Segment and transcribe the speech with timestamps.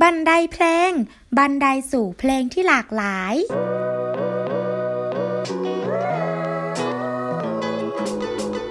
[0.00, 0.90] บันไดเพลง
[1.38, 3.34] บันไดสู่เพลงที่หลากหลาย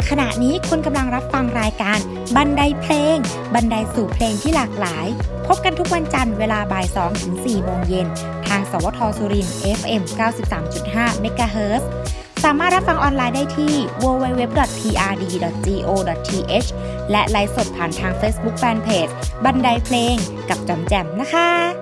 [0.10, 2.00] ขณะนี้คุณกำลังรับฟังรายการ
[2.36, 3.18] บันไดเพลง
[3.54, 5.08] บันไดสู่เพลงที่หลากหลาย
[5.48, 8.08] พบกันทุกวันจันทร์เวลาบ่าย2ถึง4โมงเย็น
[8.48, 9.48] ทางสวทสุริน
[9.80, 10.04] FM
[10.64, 11.84] 93.5 MHz
[12.44, 14.70] สามารถรับฟังออนไลน์ได้ที่ www.prd.go.th
[17.12, 19.12] และไลฟ์สดผ่านทาง Facebook Fanpage
[19.44, 20.16] บันไดเพลง
[20.50, 21.81] กับจอมแจมนะคะ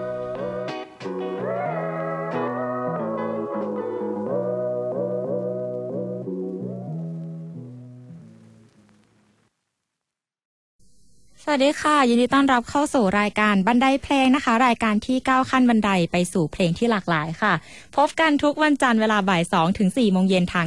[11.52, 17.54] วัสดีค่ะ ยินดีต้อนรับเข้าสู่รายการบันไดเพลงนะคะ รายการที่ก้าวขั้นบันไดไปสู่เพลงที่หลากหลายค่ะ
[17.98, 20.66] พบกันทุกวันจันทร์เวลาบ่าย2ถึง4โมงเย็นทาง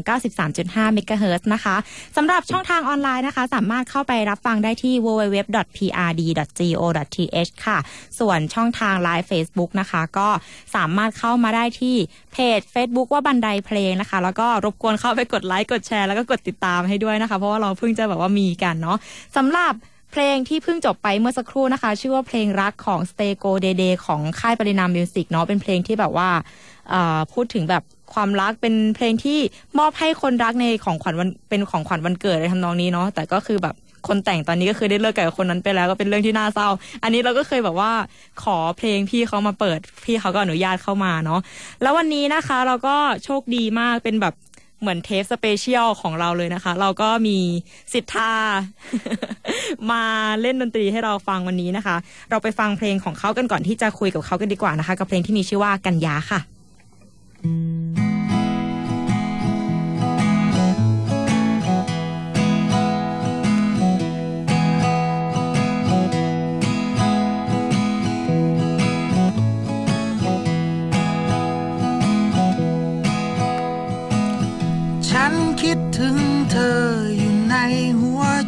[0.48, 1.76] 93.5 MHz นะคะ
[2.16, 5.92] สำหรับช่องทางออนไลน์นะคะ สามารถเข้าไปรับฟังได้ที่ www.prd.go.th
[7.66, 7.78] ค่ะ
[8.18, 10.28] ส่วนช่องทางไลฟ์ Facebook นะคะ ก็
[10.76, 11.96] สามารถเข้ามาได้ที่
[12.32, 18.98] page Facebook ว่าบันไดเพลงนะคะ แล้วก็รบกวนเข้าไปกดไลค์กดแชร์แล้วก็กดติดตามให้ด้วยนะคะ เพราะว่าเราเพิ่งจะแบบว่ามีกันเนาะ
[19.38, 19.74] สำหรับ
[20.12, 26.28] เพลงที่เพิ่งจบไปเมื่อสักครู่นะคะ ชื่อว่าเพลงรักของ Stay Go Day Day ของค่ายปรินาม Music เนาะเป็นเพลงที่แบบว่า
[27.32, 27.82] พูดถึงแบบ
[28.14, 29.38] ความรักเป็นเพลงที่
[29.78, 33.74] มอบให้คนรักในของขวัญวันเป็นของขวัญวันเกิดในทำนองนี้เนาะแต่ก็คือแบบ
[34.08, 36.68] คนแต่งตอนนี้ก็คือได้เลิกกับคนนั้นไปแล้วก็เป็นเรื่องที่น่าเศร้า
[37.02, 37.92] อันนี้เราก็เคยแบบว่า
[38.42, 41.40] ขอเพลงพี่เขามาเปิดพี่เขาก็อนุญาตเข้ามาเนาะ
[41.82, 44.34] แล้ววันนี้นะคะเราก็โชคดีมากเป็นแบบ
[44.82, 47.38] เหมือนเทปสเปเชียลของเราเลยนะคะ เราก็มี
[47.92, 48.32] สิทธา
[49.90, 50.04] มา
[50.40, 51.96] เล่นดนตรีให้เราฟังวันนี้นะคะ
[52.30, 56.40] เราไปฟังเพลงของเขากันก่อนที่จะคุยกับเขากันดีกว่านะคะ กับเพลงที่มีชื่อว่ากันยาค่ะ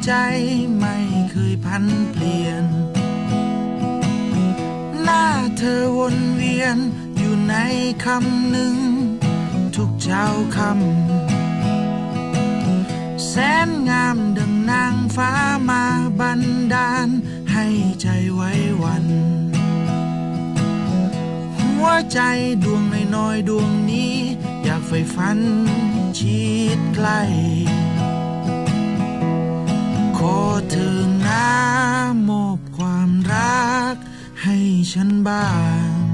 [0.05, 0.13] ใจ
[0.79, 0.97] ไม่
[1.31, 2.65] เคยพันเปลี่ยน
[5.03, 5.25] หน้า
[5.59, 6.77] เธอวนเวียน
[7.17, 7.55] อยู่ใน
[8.05, 8.77] คำหนึ่ง
[9.77, 10.25] ทุกเช้า
[10.57, 13.35] คำแส
[13.67, 15.31] นงามดังนางฟ้า
[15.69, 15.85] มา
[16.21, 16.43] บัน
[16.75, 17.09] ดาล
[17.53, 17.67] ให้
[18.01, 18.51] ใจไว้
[18.83, 19.07] วัน
[21.57, 22.21] หัวใจ
[22.63, 22.83] ดวง
[23.17, 24.15] น้อยๆดวงนี้
[24.65, 25.39] อยากไฟฝัน
[26.19, 26.43] ชิ
[26.77, 27.21] ดใกล้
[30.71, 31.45] เธอนะ
[32.29, 33.95] มอบความรัก
[34.43, 34.57] ให้
[34.93, 35.47] ฉันบ้า
[35.91, 36.05] ง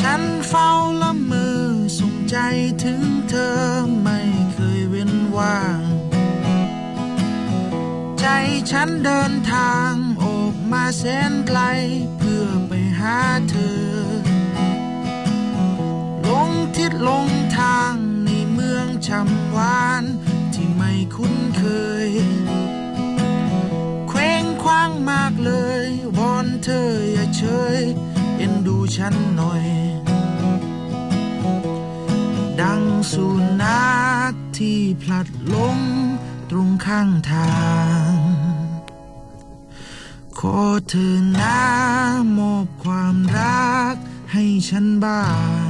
[0.00, 0.22] ฉัน
[1.26, 1.31] เม
[2.36, 2.42] ใจ
[2.84, 3.56] ถึงเธอ
[4.02, 4.20] ไม่
[4.52, 5.78] เคยเวียนวัง
[8.20, 8.26] ใจ
[8.70, 11.60] ฉันเดินทางออกมาแสนไกล
[12.18, 13.18] เพื่อไปหา
[13.50, 13.86] เธอ
[16.28, 17.28] ลงทิศลง
[17.58, 17.94] ทาง
[18.24, 20.04] ในเมืองชำวาน
[20.54, 21.64] ที่ไม่คุ้นเค
[22.08, 22.10] ย
[24.08, 25.52] เคว้งคว้างมากเล
[25.86, 25.86] ย
[26.18, 27.42] วอนเธออย่าเฉ
[27.76, 27.78] ย
[28.36, 29.64] เอ็นดูฉันหน่อย
[32.62, 33.26] ดังสุ
[33.62, 33.92] นั
[34.30, 35.78] ขที่พลัดลง
[36.50, 37.52] ตรงข้างทา
[38.10, 38.14] ง
[40.38, 40.58] ขอ
[40.88, 41.58] เธอนะ
[42.38, 43.94] มอบความรัก
[44.32, 45.24] ให้ฉันบ้า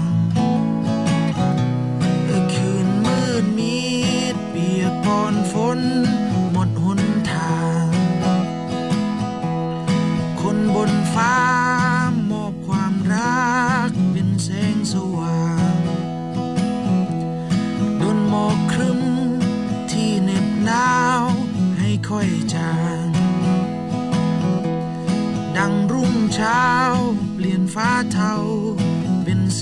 [0.07, 0.11] ง
[2.55, 3.83] คืนมืดมิ
[4.35, 5.81] ดเปียกปอนฝน
[6.53, 7.01] หมดหน
[7.33, 7.87] ทาง
[10.41, 11.72] คนบนฟ้า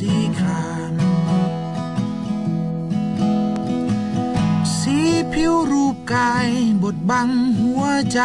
[0.05, 0.95] สีคราม
[4.79, 4.99] สี
[5.33, 6.49] ผิวรูปกาย
[6.83, 7.29] บทบัง
[7.61, 8.21] หัวใจ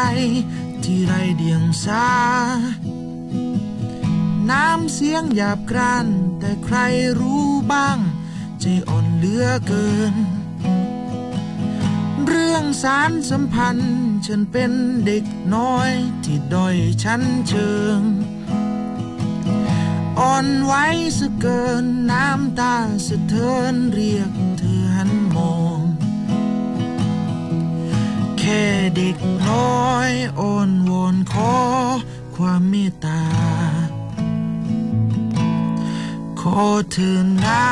[0.84, 2.08] ที่ไรเดียงสา
[4.50, 6.08] น้ำเสียงหยาบกราน
[6.40, 6.78] แต่ใคร
[7.20, 8.00] รู้บ้าง
[8.60, 10.16] ใจอ่อนเหลือเกิน
[12.28, 13.96] เรื่องสารสัมพันธ์
[14.26, 14.72] ฉันเป็น
[15.06, 15.26] เด็ก
[15.56, 15.92] น้อย
[16.24, 18.00] ที่ด้อยชั้นเชิง
[20.20, 20.74] อ่อนไหว
[21.20, 22.76] สะเกินน้ำตา
[23.08, 25.80] สะเทือนเรียกเธอหันมอง
[28.40, 28.64] แค่
[28.96, 31.56] เด็กน้อยอ้อนวอนขอ
[32.36, 33.24] ความเมตตา
[36.42, 36.62] ขอ
[36.92, 37.64] เธอนะ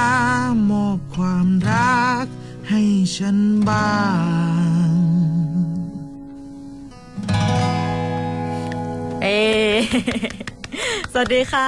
[0.69, 2.25] มอบความรัก
[2.69, 2.81] ให้
[3.15, 3.37] ฉัน
[3.67, 3.91] บ้า
[4.89, 4.93] ง
[9.21, 9.27] เอ
[11.13, 11.67] สวัสดีค่ะ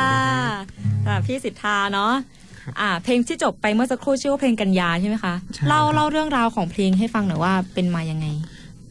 [1.08, 2.14] อ่าพี่สิทธาเนาะ
[2.80, 8.28] อ่า เพลงที่จบไปเมื่อสักครู่ชื่อว่าเพลงกันยาใช่ไหมคะใช่เล่าครับเล่าเรื่องราวของเพลงให้ฟังหน่อยว่าเป็นมายังไง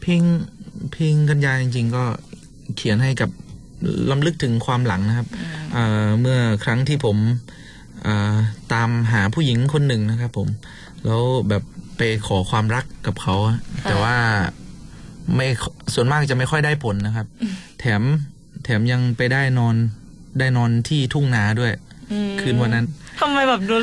[0.00, 0.22] เพลง
[0.92, 2.04] เพลงกันยาจริง ๆ ก็
[2.76, 3.30] เขียนให้กับ
[4.10, 5.28] ลำลึกถึงความหลังนะครับ
[5.72, 7.16] เอ่อเมื่อครั้งที่ผม
[8.02, 8.36] เอ่อ
[8.72, 10.48] ตามหาผู้หญิงคนหนึ่งนะครับ ผม
[11.04, 11.62] แล้วแบบ
[11.96, 14.16] ไปขอความรักกับเขาอะค่ะแต่ว่า
[15.34, 15.46] ไม่
[15.94, 17.26] ส่วนมากจะไม่ค่อยได้ผลนะครับ
[17.80, 18.02] แถม
[18.64, 19.76] แถมยังไปได้นอน
[20.38, 21.72] ได้นอนที่ทุ่งนาด้วย
[22.12, 22.86] อืมคืนวันนั้น
[23.20, 23.82] ทำไมแบบโดน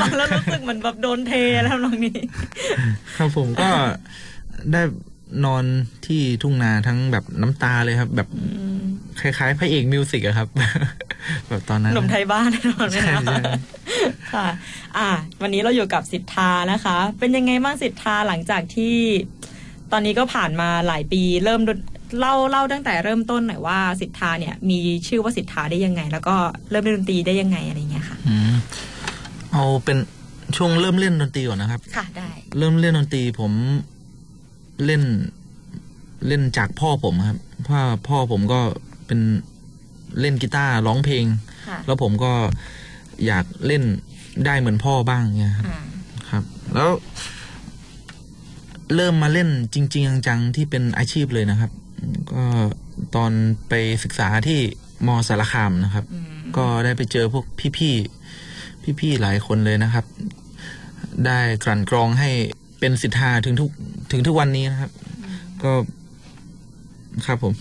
[0.00, 2.18] ฟังแล้วรู้สึกเหมือนแบบโดนเทแล้วน้องนี้
[3.16, 3.68] ครับผมก็
[4.72, 4.82] ได้
[5.44, 5.64] นอน
[6.06, 8.28] ที่ทุ่งนาทั้งแบบน้ำตาเลยครับ แบบ
[9.20, 10.48] คล้ายๆพระเอกมิวสิกอะครับ
[11.48, 13.36] แบบตอนนั้นหนุ่มไทยบ้านแน่นอนเลยใช่นะใช่
[14.32, 14.46] ค่ะ
[14.96, 15.08] อ่า
[15.42, 18.96] วันนี้เราอยู่กับสิทธานะคะ เป็นยังไงบ้างสิทธาหลังจากที่
[19.92, 21.78] ตอนนี้ก็ผ่านมาหลายปี เริ่มดน
[22.18, 26.36] เล่าเล่าตั้งแต่เริ่มต้นหน่อยว่าสิทธาเนี่ยมีชื่อว่าสิทธาได้ยังไง แล้วก็
[26.70, 28.54] เริ่มเล่นดนตรีได้ยังไงอะไรเงี้ยค่ะอืม
[29.52, 29.98] เอาเป็น
[30.56, 33.52] ช่วงเริ่มเล่นดนตรีก่อนนะครับ ค่ะได้ เริ่มเล่นดนตรีผม
[34.84, 35.02] เล่น
[36.26, 38.60] เล่นจากพ่อผมครับเพ่อพ่อผมก็
[39.06, 39.20] เป็น
[40.20, 41.24] เล่นกีตาร์ร้องเพลง
[41.68, 42.32] ค่ะแล้วผมก็
[43.26, 43.82] อยากเล่น
[44.46, 45.80] ได้เหมือนพ่อบ้างเนี่ยครับอ่า
[46.30, 46.44] ครับ
[46.74, 46.90] แล้ว
[48.94, 51.70] เริ่มมาเล่นจริง ๆ จังๆที่เป็นอาชีพเลยนะครับ
[52.32, 52.44] ก็
[53.14, 53.32] ตอน
[53.68, 53.74] ไป
[54.04, 54.60] ศึกษาที่
[55.06, 56.26] มสารคามนะครับอืม
[56.56, 57.44] ก็ได้ไปเจอพวก
[57.78, 60.04] พี่ๆพี่ๆหลายคนเลยนะครับ
[61.26, 62.30] ได้กลั่นกรองให้
[62.80, 63.70] เป็นสิทธาถึงทุก
[64.12, 64.90] ถึงทุกวันนี้นะครับ
[65.62, 65.72] ก็
[67.26, 67.52] ครับผม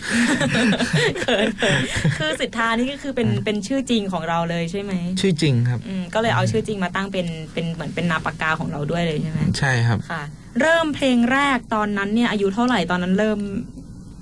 [1.22, 1.80] เขินเขิน
[2.18, 10.24] คือสิทธานี่ก็คือเป็นเป็นชื่อจริงของเราเลยใช่ไหม ชื่อจริงครับอืมก็เลยเอาชื่อจริงมาตั้งเป็นเป็นเหมือนเป็นนามปากกาของเราด้วยเลยใช่ไหมใช่ครับค่ะ
[10.62, 13.40] เริ่มเพลงแรกตอนนั้นเนี่ยอายุเท่าไหร่ตอนนั้นเริ่ม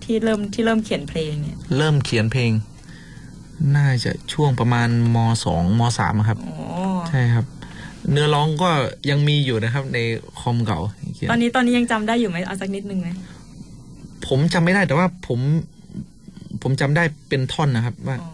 [0.04, 2.52] ที่เริ่มที่เริ่มเขียนเพลงเนี่ย เริ่มเขียนเพลง
[3.76, 6.56] น่าจะช่วงประมาณมสองมสามครับโอ้
[7.10, 7.46] ใช่ครับ
[8.12, 8.70] เนื้อร้องก็
[9.10, 10.00] ยังมีอยู่นะครับ ใน
[10.40, 10.80] คอมเก่า
[11.16, 13.10] เขียนตอนนี้ตอนนี้ยังจำได้อยู่ไหมเอาสักนิดนึงไหม
[14.28, 15.40] ผมจำไม่ได้แต่ว่าผม
[16.62, 18.32] ผมจำได้เป็นท่อนนะครับ ว่าอ๋อ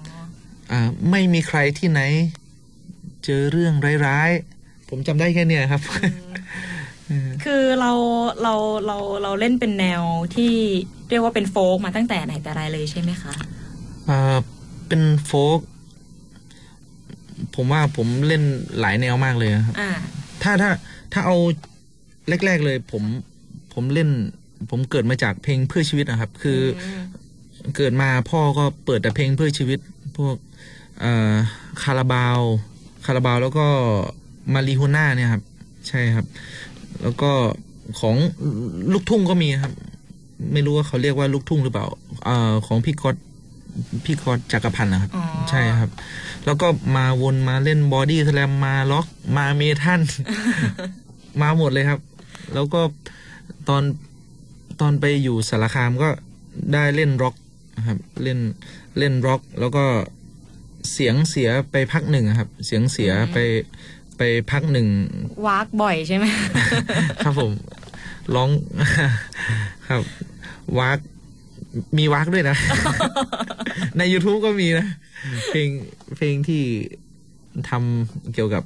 [0.72, 0.80] อ่า
[1.12, 2.02] ไม่มีใครที่ไหน
[3.26, 3.74] เจอเรื่อง
[4.06, 5.82] ร้ายๆผมจำได้แค่เนี้ยครับ
[7.44, 7.92] คือเรา
[8.44, 8.54] เรา
[8.86, 10.04] เราเราเล่นเป็นแนว
[10.36, 10.54] ที่
[11.10, 13.34] เรียกว่าเป็นโฟกมาตั้งแต่ไหนแต่ไรเลยใช่ไหมคะ
[14.10, 14.38] อ่า
[14.88, 15.60] เป็นโฟก
[17.56, 18.44] ผมว่าผมเล่น
[18.80, 19.92] หลายแนวมากเลยนะครับอ่า
[20.44, 20.72] ถ้าถ้า
[21.14, 21.38] ถ้าเอา
[22.46, 23.04] แรก ๆเลย ผม
[23.74, 24.10] ผมเล่น
[24.70, 29.80] ผมเกิดมาจากเพลงเพื่อชีวิตนะครับ คือผมเกิดมาพ่อก็เปิดแต่เพลงเพื่อชีวิต
[30.18, 30.36] พวก
[31.02, 31.34] เอ่อ
[31.84, 32.40] คาราบาว
[33.06, 33.68] คาราบาวแล้วก็
[34.54, 35.44] มาลีฮวนน่าเนี่ยครับ
[35.88, 36.26] ใช่ครับ
[37.02, 37.32] แล้วก็
[38.00, 38.16] ของ
[38.92, 39.74] ลูกทุ่งก็มีครับ
[40.54, 41.86] ไม่รู้ว่าเขาเรียกว่าลูกทุ่งหรือเปล่า
[42.26, 43.16] เอ่อของพี่ก๊อต
[44.06, 45.92] พี่ก๊อตจักรพันธ์นะครับอ๋อใช่ครับ
[46.46, 49.06] แล้วก็มาวนมาเล่นบอดี้สแลมมาร็อก
[49.38, 50.02] มาเมทัล
[51.42, 52.00] มาหมดเลยครับ
[52.54, 52.82] แล้วก็
[53.70, 53.84] ตอน
[54.80, 56.10] ตอนไปอยู่สารคามก็
[56.74, 57.36] ได้เล่นร็อก
[57.78, 58.40] นะครับ เล่น
[58.98, 59.86] เล่นร็อก แล้วก็
[60.94, 63.38] เสียงเสียไปพักหนึ่งอะครับ เสียงเสียไป
[64.20, 64.88] ไปพักหนึ่ง
[65.48, 66.26] วากบ่อยใช่ไหม
[67.24, 67.52] ครับผม
[68.36, 68.50] ร้อง
[69.88, 70.02] ครับ
[70.80, 71.00] วาก
[71.98, 72.58] มีวากด้วยนะ
[73.98, 74.88] ใน YouTube ก็มีนะ
[75.50, 75.70] เพลง
[76.16, 76.64] เพลงที่
[77.70, 78.64] ทำเกี่ยวกับ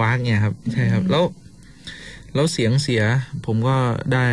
[0.00, 1.24] วากเนี่ยครับ ใช่ครับ แล้ว
[2.34, 3.02] แล้วเสียงเสีย
[3.46, 3.76] ผมก็
[4.12, 4.24] ได้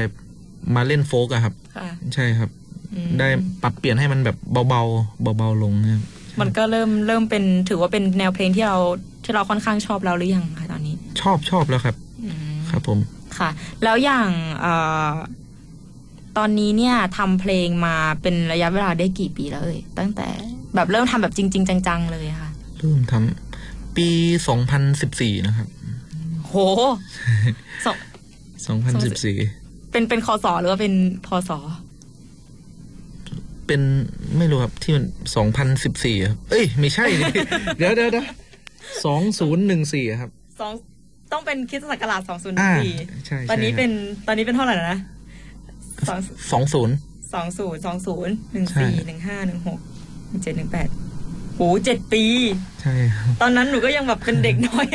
[0.76, 2.50] มาเล่นโฟกอะครับค่ะใช่ครับ
[2.94, 3.28] อืมได้
[3.64, 4.38] ปรับเปลี่ยนให้มันแบบ
[4.70, 6.04] เบาๆเบาๆลงนะครับ
[6.42, 8.80] มันก็เริ่มเริ่มเป็นถือว่าเป็นแนวเพลงที่เรา
[9.24, 13.00] ที่เราค่อนข้างชอบแล้วหรือยังคะตอนนี้ ชอบชอบแล้วครับอืมครับผม
[13.38, 13.50] ค่ะ
[13.84, 14.30] แล้วอย่าง
[14.62, 14.74] เอ่
[15.10, 15.12] อ
[16.38, 20.28] ตอนนี้เนี่ยทำเพลงมาเป็นระยะเวลาได้กี่ปีแล้วเอ่ยตั้งแต่
[20.76, 24.08] แบบเริ่มทำแบบจริง ๆ จัง ๆ เลยอะค่ะ เริ่มทำปี
[24.78, 25.68] 2014นะครับ
[26.46, 26.54] โห
[27.86, 27.88] ส
[28.72, 28.78] อง
[29.34, 30.94] 2014เป็นเป็นคอสอหรือว่าเป็น
[31.26, 31.60] พอสอ
[33.68, 33.82] เป็น
[34.38, 37.24] ไม่รู้ครับที่มันสองพันสิบสี่ครับ เอ้ย ไม่ใช่ดิ
[37.78, 38.26] เดี๋ยวเดี๋ยวเดี๋ยว
[39.06, 40.74] สองศูนย์หนึ่งสี่ครับสอง
[41.32, 42.94] ต้องเป็นคริสตศักราชสองศูนย์อ่าสี่
[43.28, 43.92] ใช่ตอนนี้ใช่เป็น
[44.28, 45.00] ตอนนี้เป็นเท่าไหร่แล้วนะ
[46.08, 46.20] สอง
[46.52, 46.96] สองศูนย์
[47.34, 49.80] สองศูนย์สองศูนย์หนึ่งใช่สี่หนึ่งห้าหนึ่งหก
[50.28, 50.88] หนึ่งเจ็ดหนึ่งแปด
[51.56, 52.24] โหเจ็ดปี
[52.82, 54.86] ใช่ครับตอนนั้นหนูก็ยังแบบเป็นเด็กน้อย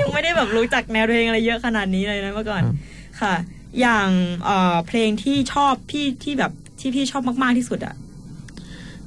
[0.00, 2.74] ยังไม่ได้แบบรู้จักแนวเพลงอะไรเยอะขนาดนี้เลยนะเมื่อก่อนครับ
[3.20, 3.34] ค่ะ
[3.80, 4.08] อย่าง
[4.44, 7.94] เอ่อเพลงที่ชอบพี่ที่แบบที่พี่ชอบมาก ๆที่สุดอะ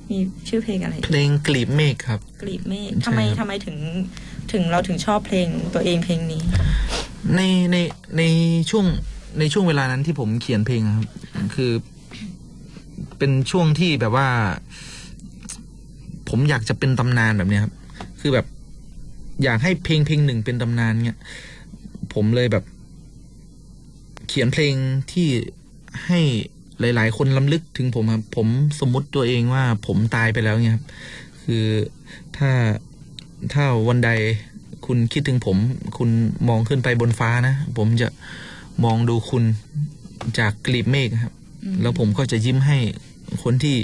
[0.10, 0.18] มี
[0.50, 3.78] ชื่อเพลงอะไร เพลงกลีบเมฆครับ กลีบเมฆใช่ทำไมครับทำไมถึง
[4.52, 6.42] ถึงเราถึงชอบเพลงตัวเองเพลงนี้
[7.36, 7.78] ในใน
[8.18, 8.24] ใน
[8.70, 8.86] ช่วง
[9.40, 11.08] ในช่วงเวลานั้นที่ผมเขียนเพลงครับ
[11.56, 11.72] คือ
[13.18, 14.30] เป็นช่วงที่แบบว่า
[16.30, 17.74] ผมอยากจะเป็นตำนานแบบนี้ครับ
[18.20, 18.46] คือแบบ
[19.44, 21.20] อยากให้เพลงเพลงหนึ่งเป็นตำนานเงี้ย
[22.14, 22.64] ผมเลยแบบ
[24.28, 24.74] เขียนเพลง
[25.12, 25.28] ที่
[26.06, 26.20] ให้
[26.80, 28.48] หลาย ๆ คนล้ำลึกถึงผมครับ ผม
[28.80, 30.86] สมมติตัวเองว่าผมตายไปแล้วเงี้ยครับ
[31.44, 31.66] คือ
[32.38, 32.52] ถ้า
[33.54, 34.10] ถ้าวันใด
[34.86, 35.58] คุณคิดถึงผม
[35.98, 36.10] คุณ
[36.50, 38.08] มองขึ้นไปบนฟ้านะ ผมจะ
[38.84, 39.44] มองดูคุณ
[40.40, 41.34] จากกลีบเมฆครับ
[41.82, 42.78] แล้วผมก็จะยิ้มให้
[43.44, 43.76] คนที่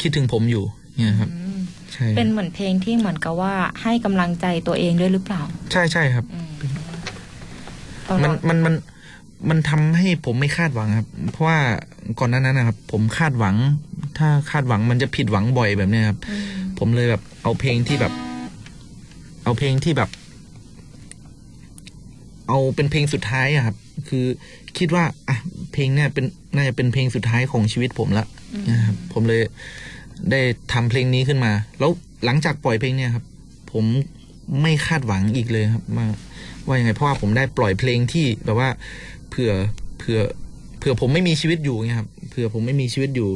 [0.00, 0.64] คิดถึงผมอยู่
[0.96, 1.60] เนี่ยครับอืม
[1.92, 5.42] ใช่เป็นเหมือนเพลงที่เหมือนกับว่าให้กำลังใจตัวเองด้วยหรือเปล่า
[5.72, 6.50] ใช่ใช่ครับอืม
[8.22, 8.74] มันมันมัน
[9.48, 11.58] มันทำให้ผมไม่คาดหวังครับ เพราะว่า
[12.18, 13.56] ก่อนหน้านั้นนะครับ ผมคาดหวัง
[14.18, 16.44] ถ้าคาดหวังมันจะผิดหวังบ่อยแบบเนี้ยครับอืม
[16.78, 18.12] ผมเลยแบบเอาเพลงที่แบบ
[19.44, 20.10] เอาเพลงที่แบบ
[22.48, 23.76] เอาเป็นเพลงสุดท้ายอะครับ
[24.08, 24.26] คือ
[24.78, 25.36] คิดว่า อะ
[25.72, 28.24] เพลงเนี่ยเป็นน่าจะเป็นเพลงสุดท้ายของชีวิตผมละ
[28.70, 29.42] นะครับผมเลย
[30.30, 30.40] ได้
[30.72, 31.90] ทำเพลงนี้ขึ้นมา แล้ว
[32.24, 33.24] หลังจากปล่อยเพลงเนี่ยครับ
[33.72, 33.84] ผม
[34.62, 36.06] ไม่คาดหวังอีกเลยครับว่า
[36.66, 38.68] ว่ายังไงเพราะว่าผมได้ปล่อยเพลงที่แบบว่า
[39.30, 39.52] เผื่อ
[39.98, 40.20] เผื่อ
[40.78, 43.30] เผื่อผมไม่มีชีวิตอยู่เงี้ยครับเผื่อผมไม่มีชีวิตอยู่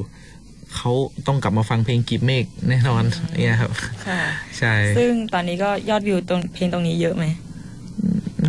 [0.75, 0.92] เขา
[1.26, 3.02] ต้องกลับมาฟังเพลงกีบเมฆแน่นอน
[3.42, 3.73] เนี่ยครับ
[4.06, 4.20] ค่ะ
[4.58, 7.25] ใช่ ซึ่งตอนนี้ก็ยอดวิวตรงเพลงตรงนี้เยอะไหม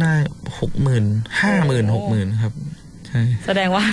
[0.02, 0.14] น่า
[0.60, 1.06] หกหมื่น
[1.42, 2.54] ห้าหมื่นหกหมื่นครับ
[3.08, 3.84] ใช่แสดงว่า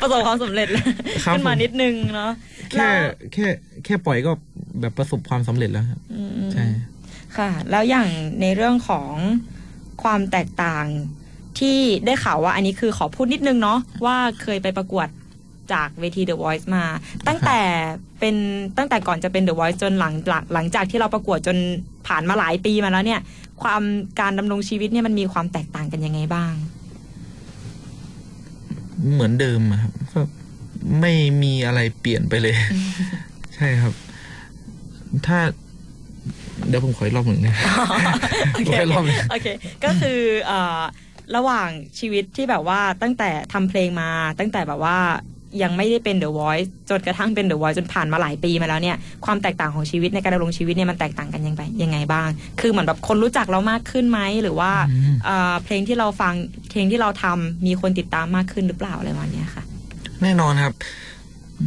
[0.00, 0.84] ประสบความสำเร็จแล้ว
[1.24, 2.32] ครับขึ้นมาผมนิดนึงเนาะ
[2.72, 2.88] แค่
[3.32, 3.46] แค่
[3.84, 4.32] แค่ปล่อยก็
[4.80, 6.64] แบบประสบความสำเร็จแล้วครับอืมใช่
[7.36, 8.08] ค่ะ แล้วอย่าง
[8.40, 9.12] ในเรื่องของ
[10.02, 10.86] ความแตกต่าง
[11.58, 15.08] ที่ได้ข่าวว่าอันนี้คือขอพูดนิดนึงเนาะว่าเคยไปประกวด
[15.72, 16.84] จากเวที The Voice มา
[17.28, 17.60] ตั้งแต่
[18.20, 18.36] เป็น
[18.76, 21.56] ตั้งแต่ก่อนจะเป็น The Voice จนหลังหลังหลังจากที่เราประกวดจน
[22.06, 23.20] ผ่านมาหลายปีมาแล้วเนี่ย
[23.62, 23.82] ความ
[24.20, 26.52] การดำรงชีวิตเนี่ยมันมีความแตกต่างกันยังไงบ้าง
[29.12, 30.20] เหมือนเดิมอะครับก็
[31.00, 32.54] ไม่มีอะไรเปลี่ยนไปเลย
[33.56, 33.92] ใช่ครับ
[35.26, 35.38] ถ้า
[36.68, 37.54] เดี๋ยวผมขออีกรอบหนึ่งนะ
[38.54, 39.46] โอเคขออีกรอบหนึ่งโอเค
[39.84, 40.80] ก็คือเอ่อ
[41.36, 44.08] ระหว่างชีวิตที่แบบว่าตั้งแต่ทำเพลงมา
[44.38, 44.98] ตั้งแต่แบบว่า
[45.62, 52.28] ยังไม่ได้เป็น The Voice จนกระทั่งเป็น The Voice จนผ่านมาหลายปีมาแล้วเนี่ยความแตกต่างของชีวิตในการดำรงชีวิตเนี่ยมันแตกต่างกันยังไงยังไงบ้าง
[52.60, 56.34] คือเหมือนแบบคนรู้จักเรามากขึ้นไหมหรือว่าอืมเอ่อเพลงที่เราฟัง
[56.70, 59.62] เพลงที่เราทำมีคนติดตามมากขึ้นหรือเปล่าอะไรประมาณเนี้ยค่ะ
[60.22, 60.74] แน่นอนครับ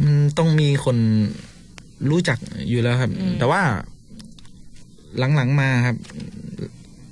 [0.02, 0.96] มันต้องมีคน
[2.10, 3.62] รู้จักอยู่แล้วครับอืมแต่ว่า
[5.18, 5.96] หลังๆมาครับ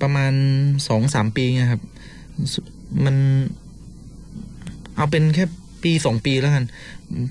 [0.01, 0.33] ประมาณ
[0.87, 1.81] สองสามปีเนี่ยครับ
[3.05, 3.15] มัน
[4.95, 5.45] เอาเป็นแค่
[5.83, 6.65] ปีสองปีแล้วกัน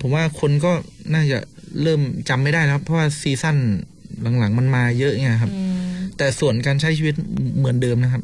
[0.01, 0.71] ผมว่าคนก็
[1.13, 1.37] น่าจะ
[1.81, 3.57] เริ่มจำไม่ได้แล้วครับเพราะว่าซีซั่น
[4.39, 5.73] หลังๆมันมาเยอะไงครับอืม
[6.17, 7.15] แต่ส่วนการใช้ชีวิต
[7.57, 8.23] เหมือนเดิมนะครับ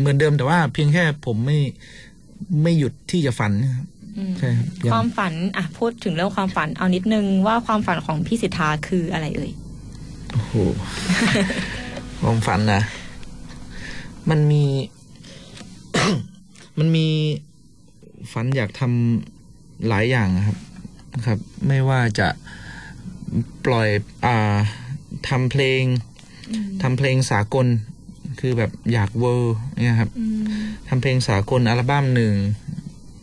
[0.00, 1.58] เหมือนเดิมแต่ว่าเพียงแค่ผมไม่
[2.62, 3.86] ไม่หยุดที่จะฝันนะครับ
[4.18, 9.50] อืมใช่ครับยังความฝันอะพูดถึงเรื่องความฝันเอานิดนึงว่าความฝันของพี่สิทธาคืออะไรเอ่ย
[10.32, 10.54] โอ้โห
[12.20, 12.82] ความฝันนะ
[14.30, 14.64] มันมี
[16.78, 17.06] มันมี
[18.32, 19.35] ฝันอยากทำ
[19.88, 20.58] หลายอย่างนะครับ
[21.14, 22.28] นะครับ ไม่ว่าจะ
[23.64, 23.88] ปล่อย
[24.24, 24.56] อ่า
[25.28, 25.82] ทำเพลง
[26.82, 27.66] ทำเพลงสากล
[28.40, 30.44] คือแบบอยากเวอร์เนี่ยครับอืม
[30.88, 32.34] ทำเพลงสากลอัลบั้มหนึ่ง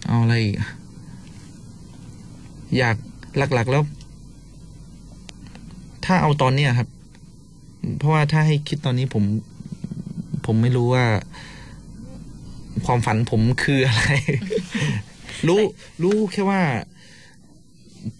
[0.07, 0.69] เอาอะไรอีกอะ
[2.77, 2.95] อยาก
[3.37, 3.83] หลักๆแล้ว
[6.05, 6.89] ถ้าเอาตอนเนี้ยครับ
[7.97, 9.23] เพราะว่าถ้าให้คิดตอนนี้ผม
[10.45, 11.05] ผมไม่รู้ว่า
[12.85, 14.07] ความฝันผมคืออะไร
[15.47, 15.61] รู้
[16.03, 16.61] รู้แค่ว่า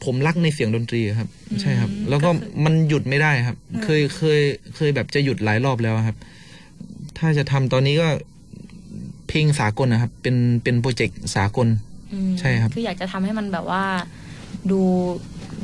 [0.03, 1.29] ผมรักในเสียงดนตรีครับ
[1.61, 2.29] ใช่ครับ แล้วก็
[2.65, 4.41] มันหยุดไม่ได้ครับ เคยเคย
[4.75, 6.17] เคยแบบจะหยุดหลายรอบแล้วครับ
[7.17, 8.07] ถ้าจะทำตอนนี้ก็
[9.27, 11.67] เพลงสากลนะครับ เป็นเป็นโปรเจกต์สากล
[12.13, 13.83] อืมใช่ครับ คืออยากจะทำให้มันแบบว่า
[14.71, 14.79] ดู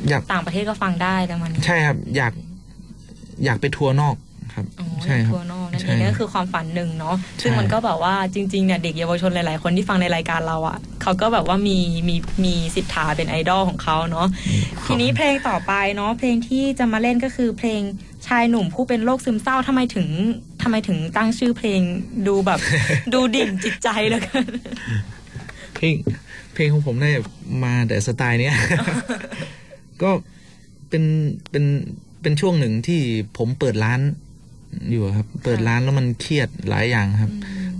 [0.08, 2.32] อยากต่างประเทศก็ฟังได้ประมาณนี้ใช่ครับ อยาก
[3.44, 4.14] อยากไปทัวร์นอก
[4.60, 14.28] ครับอ๋อใช่ครับทัวร์นอกนั่นใช่เองนั่นก็คือความฝันหนึ่งเนาะซึ่งใช่มันก็แบบว่าจริงๆเนี่ยเด็กเยาวชนหลายๆ คนที่ฟังในรายการเราอะ่ะเขาก็แบบว่ามีมีมีสิทธาเป็นไอดอลของเขาเนาะ
[14.86, 17.80] ทีนี้เพลงต่อไปเนาะเพลงที่จะมาเล่นก็คือเพลง
[18.26, 20.08] ชายหนุ่มผู้เป็นโรคซึมเศร้าทำไมถึง
[20.62, 21.80] ทำไมถึงตั้งชื่อเพลง
[22.26, 22.60] ดูแบบ
[23.14, 24.44] ดูดิ่งจิตใจแล้วกัน
[25.74, 25.94] เพลง
[26.54, 27.20] เพลงของผมเนี่ย
[27.64, 28.54] มาแต่สไตล์เนี้ย
[30.02, 30.10] ก็
[30.88, 31.04] เป็น
[31.50, 31.64] เป็น
[32.22, 33.00] เป็นช่วงหนึ่งที่
[33.38, 34.00] ผมเปิดร้าน
[34.90, 37.32] อยู่ครับ เปิดร้านแล้วมันเครียดหลายอย่างครับ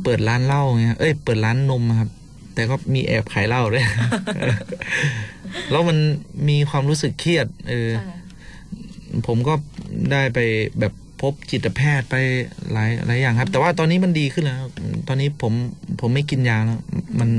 [0.05, 2.11] เปิดร้านเหล้าเงี้ยเอ้ยเปิดร้านนมครับ
[2.55, 3.85] แต่ก็มีแอบขายเหล้าด้วย
[5.71, 5.99] แล้วมัน
[6.49, 8.17] มีความรู้สึกเครียด เออค่ะ
[9.27, 9.55] ผมก็
[10.13, 10.39] ได้ไป
[10.81, 12.15] แบบพบจิตแพทย์ไป
[12.73, 14.73] หลายหลายอย่างครับ แต่ว่าตอนนี้มันดีขึ้นแล้วครับ
[15.09, 15.53] ตอนนี้ผม
[16.01, 16.81] ผมไม่กินยาแล้ว
[17.21, 17.31] มัน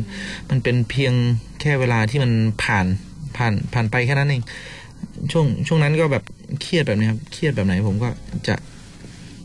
[0.49, 1.13] มันเป็นเพียง
[1.61, 2.31] แค่เวลาที่มัน
[2.63, 2.85] ผ่าน
[3.37, 4.43] ผ่านผ่านไปแค่นั้นเอง
[5.31, 6.23] ช่วงช่วงนั้นก็แบบ
[6.61, 8.09] เครียดแบบนี้ครับ เครียดแบบไหนผมก็
[8.47, 8.55] จะ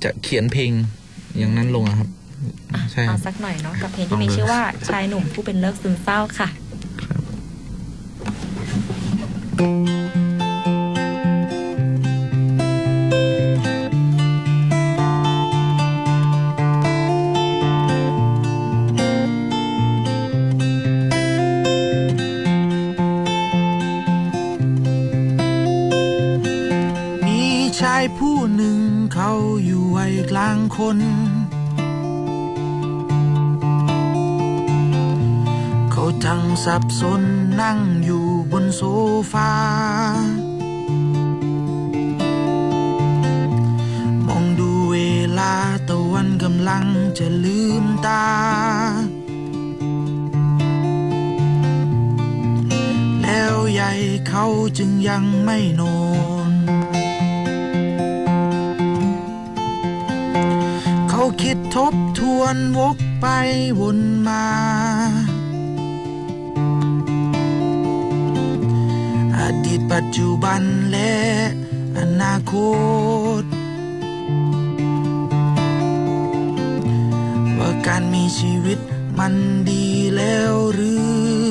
[0.05, 0.71] จะเขียนเพลง
[1.39, 2.09] อย่างนั้นลงอะครับ
[2.93, 6.49] ใช่คเอารับ สักหน่อยเนาะกับเพลงที่มีชื่อว่าชายหนุ่มผู้เป็นเลิกซึมเศร้าค่ะ
[9.61, 10.26] มี
[30.77, 31.01] คน
[35.93, 37.23] เขาทั้งสับสน
[37.61, 38.83] นั่งอยู่บนโซ
[39.33, 39.53] ฟา
[44.27, 44.97] มองดูเว
[45.39, 45.55] ลา
[45.89, 46.85] ตะวันกำลัง
[47.19, 48.27] จะลืมตา
[53.23, 53.93] แล้วใหญ่
[54.29, 54.45] เขา
[54.79, 55.96] จึงยังไม่นอน
[61.77, 63.27] ทบทวนวกไป
[63.81, 64.47] วนมา
[69.39, 71.15] อดีตปัจจุบันและ
[71.99, 72.55] อนาค
[73.41, 73.43] ต
[77.59, 78.79] ว่าการมีชีวิต
[79.19, 79.35] มัน
[79.71, 81.47] ดีแล้วหรือ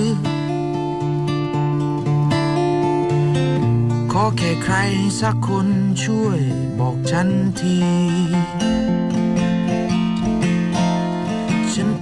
[4.11, 4.75] ขอแค่ใคร
[5.21, 5.67] สักคน
[6.03, 6.39] ช่วย
[6.79, 7.29] บอกฉัน
[7.59, 7.79] ที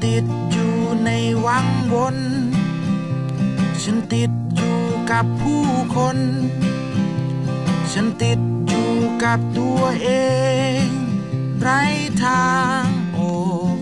[0.06, 1.10] ติดอยู่ใน
[1.46, 2.18] วังวน
[3.84, 4.80] ฉันติดอยู่
[5.12, 5.64] กับผู้
[5.96, 6.18] คน
[7.92, 8.92] ฉันติดอยู่
[9.24, 10.10] กับตัวเอ
[10.84, 10.86] ง
[11.62, 11.70] ไร
[12.24, 12.52] ทา
[12.84, 12.86] ง
[13.18, 13.42] ออ
[13.76, 13.78] ก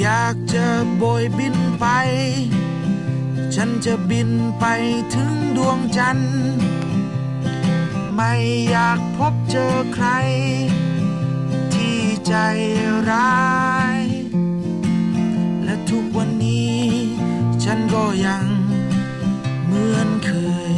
[0.00, 1.86] อยากจะโบยบินไป
[3.54, 4.64] ฉันจะบินไป
[5.14, 6.36] ถึงดวงจันทร์
[8.14, 8.32] ไม่
[8.70, 10.06] อยากพบเจอใคร
[12.26, 12.36] ใจ
[13.10, 13.46] ร้า
[13.98, 14.00] ย
[15.64, 16.78] และทุกวันนี้
[17.64, 18.44] ฉันก็ยัง
[19.64, 20.30] เหมือนเค
[20.72, 20.74] ย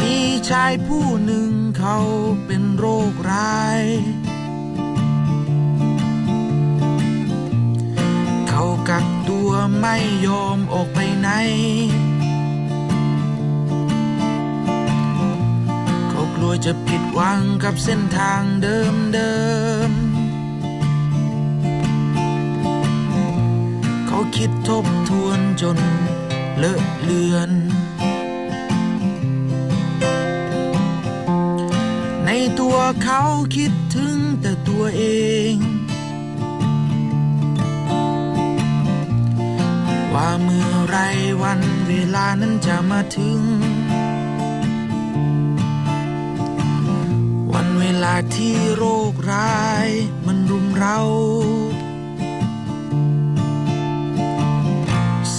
[0.00, 0.16] มี
[0.50, 1.98] ชายผู้หนึ่งเขา
[2.46, 3.82] เป็นโรคร้าย
[8.48, 11.28] เขากักตัวไม่ยอมออกไปไหน
[16.54, 19.34] วจะผิดหวังกับเส้นทางเดิมเดิ
[19.88, 19.94] มๆ
[24.06, 25.78] เขาคิดทบทวนจน
[26.58, 27.50] เลอะเลือน
[32.24, 33.22] ในตัวเขา
[33.56, 35.02] คิดถึงแต่ตัวเอ
[35.52, 35.54] ง
[40.14, 40.96] ว่าเมื่อไร
[41.42, 43.40] วันเวลานั้นจะมาถึง
[47.84, 49.88] วันเวลาที่โรคร้าย
[50.26, 50.98] มันรุมเรา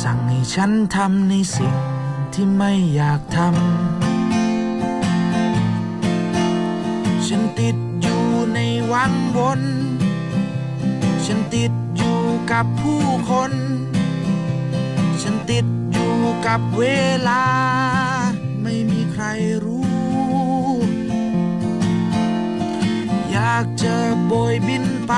[0.02, 1.76] สั่งให้ฉันทำในสิ่ง
[2.34, 3.68] ที่ไม่อยากทำ
[7.28, 8.60] ฉันติดอยู่ใน
[8.92, 9.62] วังวน
[11.26, 12.20] ฉันติดอยู่
[12.52, 13.54] กับผู้คน
[15.22, 16.14] ฉันติดอยู่
[16.46, 16.84] กับเว
[17.28, 17.44] ลา
[18.64, 19.26] ไม่มีใคร
[19.64, 25.14] รู้ากจะโบยบินไป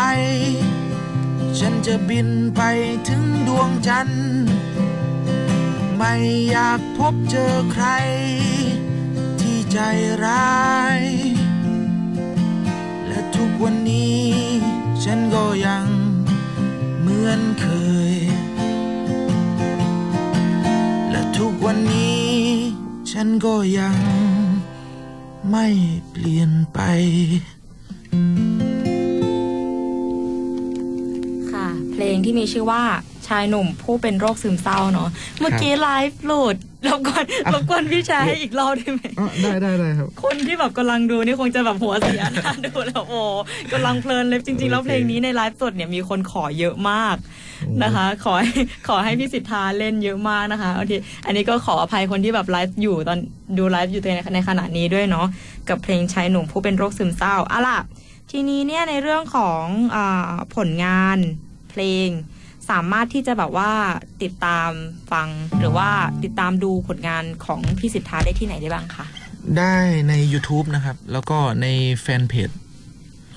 [1.60, 2.62] ฉันจะบินไป
[3.08, 4.32] ถึงดวงจันทร์
[5.98, 6.14] ไม่
[6.50, 7.86] อยากพบเจอใคร
[9.40, 9.78] ที่ใจ
[10.26, 10.66] ร้า
[11.00, 11.02] ย
[13.08, 14.24] และทุกวันนี้
[15.04, 15.86] ฉันก็ยัง
[17.00, 17.68] เหมือนเค
[18.14, 18.16] ย
[21.12, 22.28] และทุกวันนี้
[23.12, 23.98] ฉันก็ยัง
[25.52, 25.68] ไม่
[26.10, 26.80] เปลี่ยนไป
[32.18, 32.82] งที่มีชื่อว่า
[33.28, 39.02] ชายหนุ่มผู้เป็นโรคซึมเศร้าเนาะเมื่อกี้ไลฟ์หลุดรบกวนรบกวนพี่ชายให้อีกรอบได้ไหม
[39.42, 43.22] ได้ได้ได้ครับ คนที่แบบกำลังดูนี่คงจะแบบหัวเสียหน้าดูแล้วโอ้
[43.74, 47.16] กำลังเพลินเลยจริง ๆ แล้วโอเคเพลงนี้ในไลฟ์สดเนี่ยมีคนขอเยอะมาก
[47.84, 48.52] นะคะ ขอให้
[48.88, 50.92] ขอให้พี่ SITTA เล่นเยอะมากนะคะโอเค
[51.26, 53.20] อันนี้ก็ขออภัยคนที่แบบไลฟ์อยู่ตอน
[53.58, 55.28] ดูไลฟ์อยู่ในในขณะนี้ด้วยเนาะ
[55.70, 57.80] กับเพลงชายหนุ่มผู้เป็นโรคซึมเศร้าอะล่ะ
[58.32, 59.64] ทีนี้เนี่ยในเรื่องของ
[59.96, 61.47] อาผลงานเพ
[61.82, 62.10] ลง
[62.70, 63.72] สามารถที่จะแบบว่า
[64.24, 64.70] ติดตาม
[65.12, 65.28] ฟัง
[65.60, 65.90] หรือว่า
[66.24, 69.06] ติดตามดูผลงานของพี่สิทธาได้ที่ไหนได้บ้างคะ
[69.58, 69.76] ได้
[70.10, 71.68] ใน YouTube นะครับ แล้วก็ใน
[72.02, 72.50] แฟนเพจ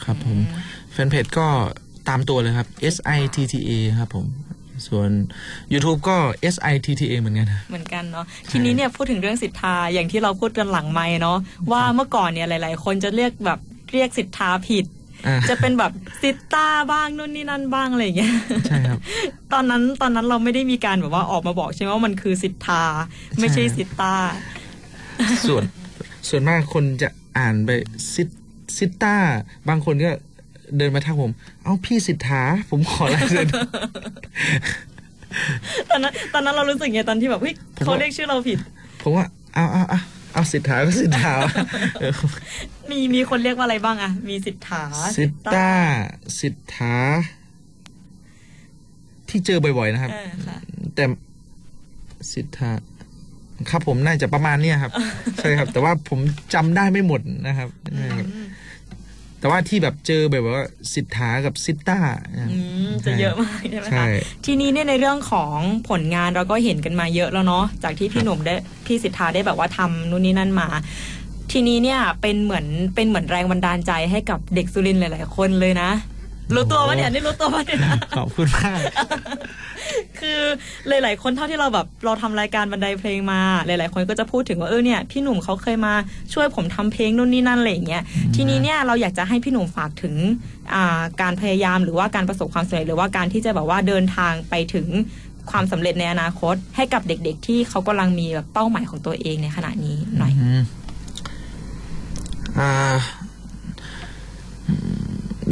[0.05, 0.39] ครับผม
[0.93, 1.47] แฟนเพจก็
[2.09, 4.27] ตามตัวเลยครับ S I T T A ครับผม
[4.87, 5.11] ส่วน
[5.73, 6.17] YouTube ก็
[6.55, 11.39] S I T T A เหมือนกันเหมือนกันเนาะทีนี้เนี่ยพูดถึงเรื่องสิทธาอย่างที่เราพูดกันหลังไม้เนาะ
[11.73, 13.61] ว่าเมื่อก่อนเนี่ยหลาย ๆ คนจะเรียกแบบ
[13.93, 15.00] เรียกสิทธาผิดอ่า
[15.51, 18.33] จะเป็นแบบสิตตาบ้างนู่นนี่นั่นบ้างอะไรอย่างเงี้ย
[18.69, 18.99] ใช่ครับ
[19.53, 22.83] ตอนนั้นตอนนั้นเราไม่ได้มีการแบบว่าออกมาบอกใช่ไหมว่ามันคือสิทธา
[23.41, 24.15] ไม่ใช่สิตตา
[25.49, 25.63] ส่วน
[26.29, 27.71] ส่วนมากคนจะอ่านไป
[28.15, 28.23] ซิ
[28.77, 29.15] ซิต้า
[29.69, 30.11] บางคนก็
[30.79, 33.49] เดินมาทักผม เอ้าพี่สิทธา ผมขอลายเซ็น
[35.91, 38.59] ตอนนั้นตอนนั้นเรารู้สึกไงตอนที่แบบเฮ้ยผมว่าเขาเรียกชื่อเราผิด
[39.03, 40.01] ผมว่าเอาเอาเอา
[40.33, 41.33] เอาสิทธาก็สิทธา
[42.01, 42.13] เออ
[42.91, 44.83] มีมีคนเรียกว่าอะไรบ้างอะมีสิทธา
[45.17, 45.71] สิตต้า
[46.41, 46.95] สิทธา
[49.29, 50.59] ที่เจอบ่อยๆนะครับเออค่ะ
[50.95, 51.05] แต่
[52.33, 52.71] สิทธา
[53.71, 54.93] ครับผมน่าจะประมาณเนี้ยครับ
[55.37, 56.19] ใช่ครับ แต่ว่าผม
[56.55, 58.27] จำได้ไม่หมดนะครับใช่ครับ
[59.41, 61.99] แต่ว่าที่แบบเจอแบบว่าสิทธากับซิต้า
[62.33, 62.57] นะครับอื
[62.89, 65.57] มจะเยอะมากใช่ไหมใช่คะทีนี้เนี่ยในเรื่องของ
[65.89, 68.55] ผลงานเราก็เห็นกันมาเยอะแล้วเนาะจากที่พี่หนุ่มได้
[68.87, 70.69] พี่สิทธาได้แบบว่าทำนู่นนี่นั่นมา
[71.53, 75.91] ทีนี้เนี่ยเป็นเหมือนเป็นเหมือนแรงบันดาลใจให้กับเด็กสุรินทร์หลาย ๆ คนเลยนะ
[76.55, 77.81] รู้ตัวปะเนี่ยนี่รู้ตัวปะเนี่ย
[78.17, 78.81] ขอบคุณมาก
[80.21, 80.41] คือ
[80.89, 85.95] หลาย ๆ คนเท่าที่เราแบบเราทำรายการบันไดเพลงมา หลาย ๆ คนก็จะพูดถึงว่าเออเนี่ยพี่หนุ่มเขาเคยมา
[86.35, 88.03] ช่วยผมทำเพลงนู่นนี่นั่นอะไรอย่างเงี้ย
[88.35, 90.15] ทีนี้เนี่ยเราอยากจะให้พี่หนุ่มฝากถึง
[90.75, 94.87] อ่าการพยายามหรือว่าการประสบความสำเร็จหรือว่าการที่จะแบบว่าเดินทางไปถึง
[95.51, 100.63] ความสำเร็จในอนาคต ให้กับเด็ก ๆ ที่เขากำลังมีแบบเป้าหมายของตัวเองในขณะนี้หน่อยอืม
[102.59, 102.97] อ่า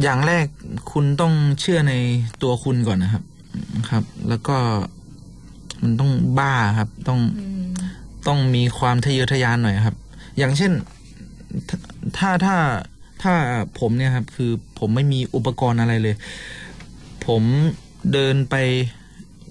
[0.02, 0.46] อย่างแรก
[0.92, 1.94] คุณต้องเชื่อใน
[2.42, 3.22] ตัวคุณก่อนนะครับ
[3.90, 4.56] ครับ แล้วก็
[5.82, 7.20] มันต้องบ้าครับ ต้อง
[8.26, 9.96] ต้องมีความทะเยอทะยานหน่อยครับ
[10.38, 10.72] อย่างเช่น
[12.16, 12.56] ถ้าถ้า
[13.22, 13.34] ถ้า
[13.78, 16.16] ผมเนี่ยครับ คือผมไม่มีอุปกรณ์อะไรเลย
[17.26, 17.42] ผม
[18.12, 18.56] เดินไป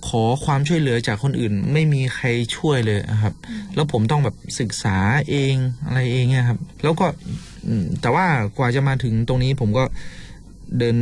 [0.08, 3.34] ขอความช่วยเหลือจากคนอื่น ไม่มีใครช่วยเลยอะครับ
[3.76, 4.98] แล้วผมต้องแบบศึกษา
[5.30, 7.06] เองอะไรเองเนี่ยครับ แล้วก็
[7.68, 8.26] อืมแต่ว่า
[8.58, 9.84] กว่าจะมาถึงตรงนี้ผมก็
[10.80, 10.96] เดิน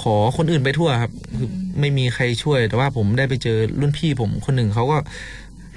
[0.00, 1.48] ขอคนอื่นไปทั่วครับ คือ
[1.80, 4.98] ไม่มีใครช่วย แต่ว่าผมได้ไปเจอรุ่นพี่ผมคนหนึ่งเขาก็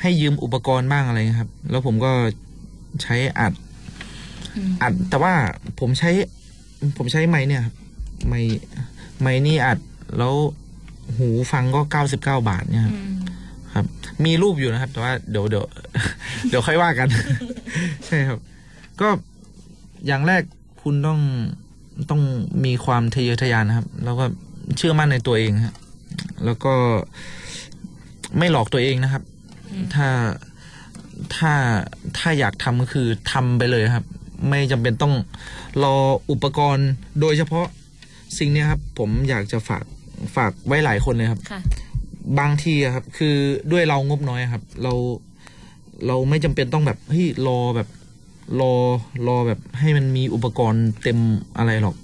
[0.01, 2.11] ให้ยืมอุปกรณ์บ้างอะไรเงี้ยครับ แล้วผมก็
[3.03, 3.53] ใช้อัด
[4.81, 5.33] อัด แต่ว่า
[5.79, 6.09] ผมใช้
[6.97, 7.75] ผมใช้ไม้เนี่ยครับ
[8.27, 8.41] ไม้
[9.21, 9.79] ไม้นี่อัด
[10.17, 10.33] แล้ว
[11.17, 12.95] หูฟังก็เก้าสิบเก้าบาทเนี่ยครับ
[13.73, 13.85] ครับ
[14.25, 15.65] มีรูปอยู่นะครับ แต่ว่าเดี๋ยวเดี๋ยว
[16.49, 17.07] เดี๋ยวค่อยว่ากัน
[18.05, 18.39] ใช่ครับ
[19.01, 19.07] ก็
[20.07, 20.41] อย่างแรก
[20.81, 21.19] คุณต้อง
[22.09, 22.21] ต้อง
[22.65, 24.25] มีความทะเยอทะยานนะครับ แล้วก็
[24.77, 25.75] เชื่อมั่นในตัวเองฮะ
[26.45, 26.73] แล้วก็
[28.37, 29.23] ไม่หลอกตัวเองนะครับ
[29.93, 30.07] ถ้า
[31.35, 31.51] ถ้า
[32.17, 34.05] ถ้าอยากทำก็คือทำไปเลยครับ
[34.49, 35.13] ไม่จำเป็นต้อง
[35.83, 35.95] รอ
[36.31, 36.89] อุปกรณ์
[37.21, 37.67] โดยเฉพาะ
[38.37, 39.83] สิ่งเนี้ยครับ ผมอยากจะฝาก
[40.35, 41.61] ฝากไว้หลายคนเลยครับค่ะ
[42.39, 43.35] บางทีอะครับ คือ
[43.71, 44.93] ด้วยเรางบน้อยอะครับ เรา
[46.07, 47.87] เราไม่จำเป็นต้องแบบเฮ้ยรอแบบ
[48.59, 48.73] รอ
[49.27, 51.19] รอแบบให้มันมีอุปกรณ์เต็ม
[51.57, 51.95] อะไรหรอก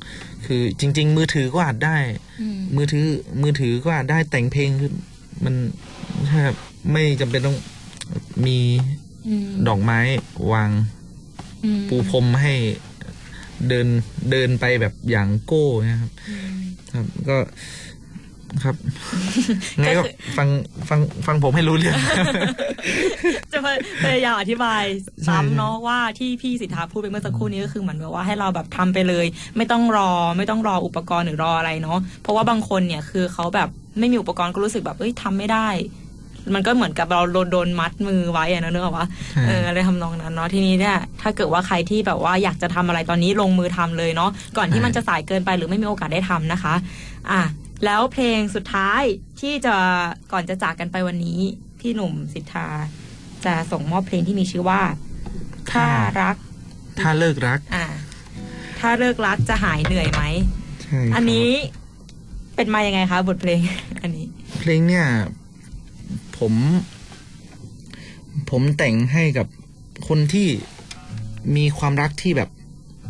[0.45, 1.97] คือจริง ๆ มือถือก็อาจได้
[2.75, 3.05] มือถือ
[3.41, 4.91] มือถือก็อาจได้แต่งเพลงคือ
[5.45, 5.55] มัน
[6.27, 6.55] ใช่ครับ
[6.91, 7.57] ไม่จำเป็นต้อง
[8.45, 8.59] มี
[9.67, 9.99] ดอกไม้
[10.53, 10.69] วาง
[11.87, 12.53] ปูพรมให้
[13.67, 13.87] เดิน
[14.31, 16.11] เดินไปแบบอย่างโก้เนะครับ
[16.93, 17.37] ครับ ก็
[18.63, 18.75] ครับ
[19.81, 20.03] ไงก็
[20.37, 20.47] ฟัง
[20.89, 21.95] ฟังฟังผมให้รู้เรื่อง
[23.51, 23.59] จะ
[24.03, 29.25] พยายามอธิบายใช่ซ้ำเนาะว่าที่พี่สิทธาพูดไปเมื่อสักครู่นี้ก็คือเหมือนแบบว่าให้เราแบบทำไปเลย
[29.57, 35.69] ไม่ต้องรอไม่ต้องรออุปกรณ์หรือรออะไรเนาะเพราะว่าบางคนเนี่ยคือเขาแบบไม่มีอุปกรณ์ก็รู้สึกแบบเอ้ยทำไม่ได้
[36.55, 46.73] มันก็เหมือนกับเราโดนโดนมัดมือไว้อะเนอะเนกอะวะใช่เอออะไรทำนองนั้นเนาะทีนี้เนี่ยถ้าเกิดว่าใครที่แบบว่าอยากจะทำอะไรตอนนี้ลงมือทำเลยเนาะก่อนที่มันจะสายเกินไปหรือไม่มีโอกาสได้ทำนะคะ
[47.31, 47.41] อะ
[47.85, 49.03] แล้วเพลงสุดท้าย
[49.41, 49.75] ที่จะ
[50.31, 51.39] ก่อนจะจากกันไปวันนี้
[51.79, 52.67] พี่หนุ่มสิทธา
[53.45, 54.81] จะส่งมอบเพลงที่มีชื่อว่า
[55.71, 55.85] ถ้า
[56.21, 56.35] รัก
[56.99, 57.85] ถ้าเลิกรัก อ่า
[58.79, 60.23] ถ้าเลิกรักจะหายเหนื่อยไหม
[60.83, 61.49] ใช่ครับอันนี้
[62.55, 63.59] เป็นมายังไงคะบทเพลง
[64.01, 64.25] อันนี้
[64.59, 65.05] เพลงเนี่ย
[66.37, 66.53] ผม
[68.49, 69.47] ผมแต่งให้กับ
[70.07, 70.47] คนที่
[71.55, 72.49] มีความรักที่แบบ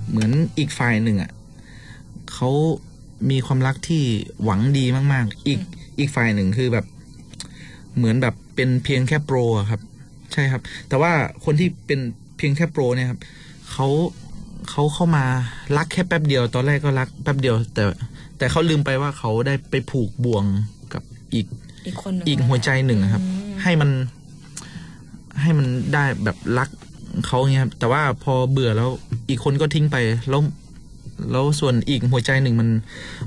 [0.09, 1.31] เหมือนอีกฝ่ายหนึ่งอะ่ะ
[2.31, 2.49] เขา
[3.29, 4.03] มีความรักที่
[4.43, 5.59] หวังดีมาก ๆ อีก
[5.99, 6.85] อีกฝ่ายหนึ่งคือแบบ
[7.97, 9.81] เหมือนแบบเป็นเพียงแค่โปรอะครับ
[10.33, 11.11] ใช่ครับ แต่ว่า
[11.45, 11.99] คนที่เป็น
[12.37, 13.19] เพียงแค่โปรเนี่ยครับ
[13.71, 13.87] เขา
[14.69, 15.25] เขาเข้ามา
[15.77, 17.83] รักแค่แป๊บเดียว ตอนแรกก็รักแป๊บเดียว แต่
[18.37, 20.45] แต่เขาลืมไปว่าเขาได้ไปผูกบ่วง
[20.93, 21.03] กับ
[21.33, 21.45] อีก
[21.85, 23.89] อีกคนหนึ่งอีกหัวใจหนึ่งอะครับอืมให้มัน
[25.41, 26.69] ให้มันได้แบบรัก
[27.27, 28.89] เขาเงี้ยครับแต่ว่าพอเบื่อแล้ว
[29.29, 29.97] อีกคนก็ทิ้งไป
[30.29, 30.41] แล้ว
[31.31, 32.69] แล้วส่วนอีกหัวใจหนึ่งมัน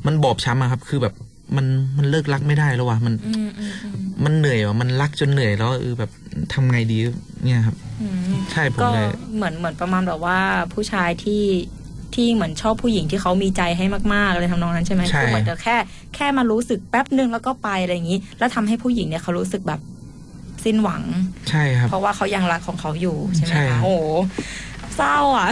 [0.07, 1.15] มันบอบช้ำอะครับ คือแบบ
[1.57, 1.67] มัน
[1.99, 6.11] มันเลิกรักไม่ได้แล้วว่ะมันอืมอืมอืมมันเหนื่อยว่ะมันรักจนเหนื่อยแล้วเออแบบ
[6.53, 6.99] ทำไงดี
[7.45, 8.17] เนี่ยครับอืม
[8.53, 10.39] ใช่ผมก็เลยเหมือนเหมือนประมาณแบบว่า
[10.73, 11.45] ผู้ชายที่
[12.15, 15.77] ที่เหมือนชอบผู้หญิงที่เขามีใจให้มากๆอะไรทำนองนั้นใช่ไหมใช่คือเหมือนจะแค่
[16.15, 19.81] แค่มารู้สึกแป๊บนึงแล้วก็ไปอะไรอย่างนี้ แล้วทำให้ผู้หญิงเนี่ยเขารู้สึกแบบ
[20.65, 21.03] สิ้นหวัง
[21.51, 24.07] ใช่ครับ เพราะว่าเขายังรักของเขาอยู่ใช่ไหมใช่ครัคะบโอ้โห
[25.01, 25.51] เศร้าอะ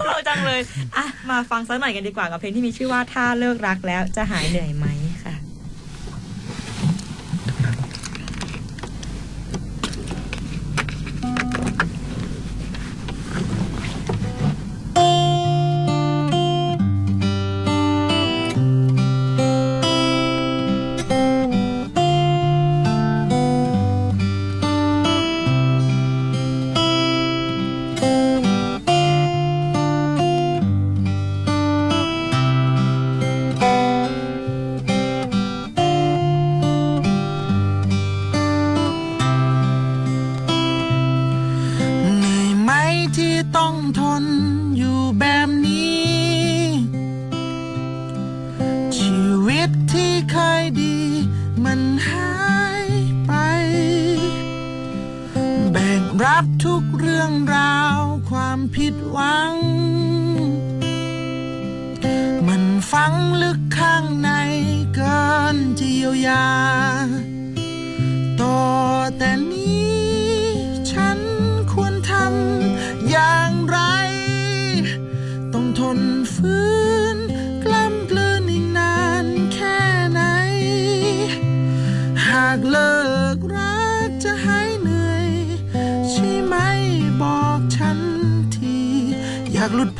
[0.00, 0.60] เศร้าจังเลย
[0.96, 4.86] อะมาฟังสักหน่อยกันดีกว่ากับเพลงที่มีชื่อว่าถ้าเลิกรักแล้วจะหายเหนื่อยไหม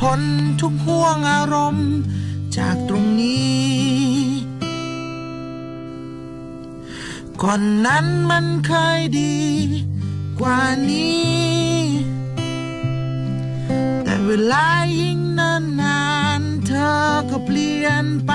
[0.03, 0.23] พ้น
[0.61, 1.91] ทุกห่วงอารมณ์
[2.57, 3.63] จากตรงนี้
[7.41, 9.37] ก่อนนั้นมันเคยดี
[10.39, 10.61] กว่า
[10.91, 11.33] นี้
[14.03, 14.67] แต่เวลา
[14.99, 16.03] ยิ่งนานนา
[16.39, 16.97] นๆเธอ
[17.29, 18.33] ก็เปลี่ยนไป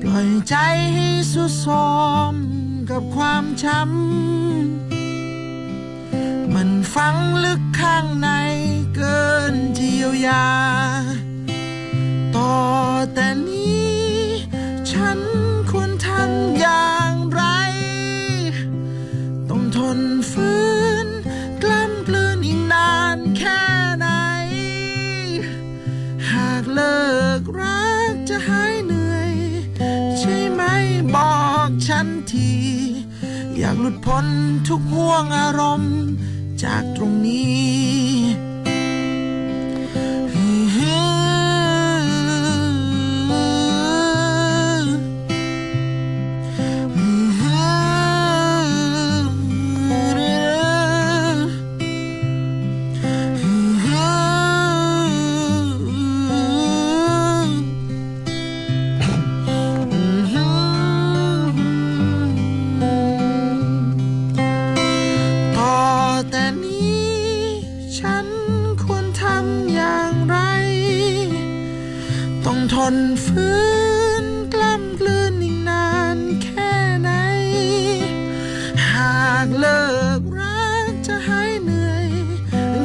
[0.00, 0.54] ปล่อยใจ
[0.94, 1.66] ให้สุดโท
[2.32, 2.34] ม
[2.90, 8.30] กับความช้ำมันฝังลึกข้างใน
[9.00, 10.46] กินเยียวยา
[12.36, 12.54] ต่อ
[13.14, 13.94] แต่นี้
[14.90, 15.18] ฉัน
[15.70, 17.42] ควรทำอย่างไร
[19.48, 20.52] ต้องทนฝื
[21.04, 21.06] น
[21.62, 23.62] กล้ำกลืนอีกนานแค่
[23.98, 24.08] ไหน
[26.30, 27.00] หากเลิ
[27.40, 29.32] กรักจะหายเหนื่อย
[30.18, 30.62] ใช่ไหม
[31.14, 32.52] บอกฉันที
[33.56, 34.26] อยากหลุดพ้น
[34.68, 35.96] ทุกห่วงอารมณ์
[36.62, 38.49] จากตรงนี้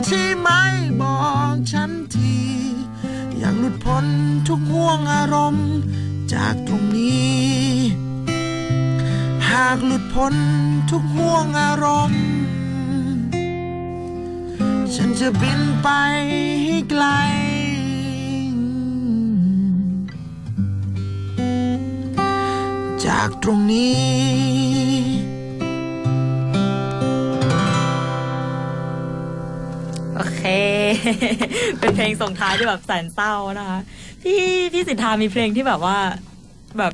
[0.07, 0.61] ที่ไม่
[1.01, 1.19] บอ
[1.53, 2.35] กฉันที
[3.37, 4.05] อยากหลุดพ้น
[4.47, 5.69] ทุกห่วงอารมณ์
[6.33, 7.45] จากตรงนี้
[9.49, 10.35] หากหลุดพ้น
[10.91, 12.23] ทุกห่วงอารมณ์
[14.95, 15.89] ฉันจะบินไป
[16.63, 17.05] ให้ไกล
[23.05, 24.84] จากตรงนี้
[30.45, 30.51] เค
[31.79, 33.79] เป็นเพลงส่งท้ายที่แบบแสนเศร้านะคะ
[34.23, 34.39] พี่
[34.73, 35.97] พี่สิทธามีเพลงที่แบบว่า
[36.79, 36.93] แบบ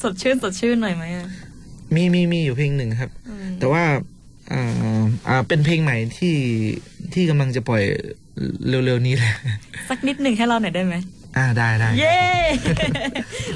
[0.00, 1.28] สดชื่นสดชื่นหน่อยไหมอะ
[1.94, 3.84] มีมีมีอยู่เพลงหนึ่งครับอืมแต่ว่า
[4.52, 6.36] อ่าอ่าเป็นเพลงใหม่ที่
[7.14, 7.82] ที่กำลังจะปล่อย
[8.68, 9.34] เร็วๆนี้แหละ
[9.90, 10.94] สักนิดหนึ่งให้เราหน่อยได้ไหม
[11.36, 12.18] อ่าได้ได้เย้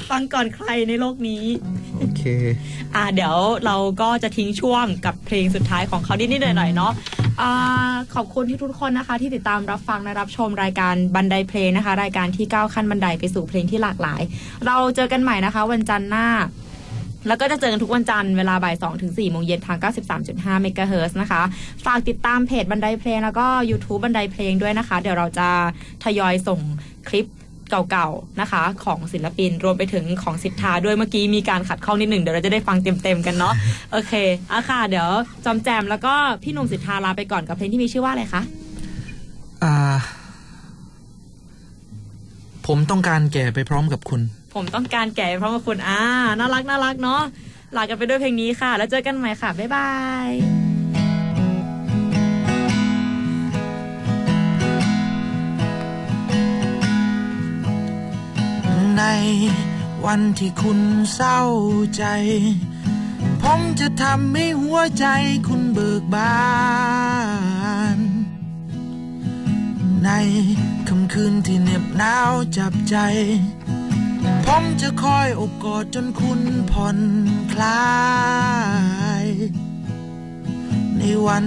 [0.09, 1.43] ฟังก่อนใครในโลกนี้
[1.97, 2.23] โอเค
[2.95, 3.35] อ่าเดี๋ยว
[3.65, 6.91] เราก็จะทิ้งช่วงกับเพลงสุดท้ายของเขานิดๆหน่อยๆเนาะ
[7.41, 14.21] อ่าขอบคุณที่ทุกคนนะคะ ที่ติดตามรับฟังและรับชมรายการบันไดเพลงนะคะ รายการที่ก้าวขั้นบันไดไปสู่เพลงที่หลากหลาย
[14.65, 16.27] เราเจอกันใหม่นะคะ วันจันทร์หน้า
[17.27, 19.77] แล้วก็จะเจอกันทุกวันจันทร์เวลาบ่าย2ถึง4โมงเย็นทาง
[20.21, 21.41] 93.5 เมกะเฮิร์นะคะ
[21.85, 25.49] ฝากติดตามเพจบันไดเพลง แล้วก็ YouTube บันไดเพลงด้วยนะคะ เดี๋ยวเราจะ
[26.03, 26.59] ทยอยส่ง
[27.09, 27.25] คลิป
[27.69, 33.53] เก่าๆนะคะ ของศิลปินรวมไปถึงของสิทธาด้วยเมื่อกี้มีการขัดข้องนิดหนึ่งเดี๋ยวเราจะได้ฟังเต็มๆกันเนาะ
[33.91, 34.13] โอเค
[34.51, 35.09] อะค่ะเดี๋ยว
[35.45, 38.41] จอมแจมแล้วก็พี่หนุ่มสิทธาลาไปก่อนกับเพลงที่มีชื่อว่าอะไรคะ
[39.63, 39.75] อ่า
[42.67, 44.21] ผมต้องการแก่ไปพร้อมกับคุณ
[44.55, 45.99] ผมต้องการแก่เพราะว่าคุณอ่า
[46.39, 47.21] น่ารักน่ารักเนาะ
[47.75, 49.89] ลากันไปด้วยเพลงนี้ค่ะ แล้วเจอกันใหม่ค่ะบ๊ายบา
[50.29, 50.74] ย
[58.97, 59.03] ใน
[60.05, 60.79] วันที่คุณ
[61.13, 61.39] เศร้า
[61.97, 62.05] ใจ
[63.41, 65.07] ผมจะทำให้หัวใจ
[65.47, 66.35] คุณเบิกบา
[67.97, 67.99] น
[70.03, 70.09] ใน
[70.87, 72.97] ค่ำคืนที่เหน็บหนาวจับใจ
[74.45, 76.99] ผมจะคอยอบกอดจนคุณผ่อน
[77.53, 77.89] คลา
[79.23, 79.25] ย
[80.97, 81.45] ในวัน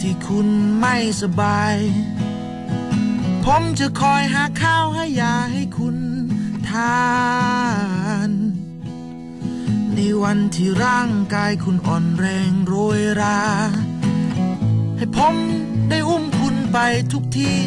[0.00, 0.48] ที่คุณ
[0.80, 1.76] ไม่สบาย
[3.44, 5.96] ผมจะคอยหาข้าวให้ยาให้คุณ
[6.70, 7.08] ทา
[8.28, 8.30] น
[9.94, 13.40] ในวันที่ร่างกายคุณอ่อนแรงโรยรา
[14.96, 15.36] ให้ผม
[15.88, 16.78] ได้อุ้มคุณไป
[17.12, 17.58] ทุกที่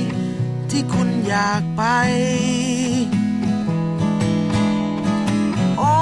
[0.69, 1.83] ที่คุณอยากไป
[5.77, 5.93] โอ้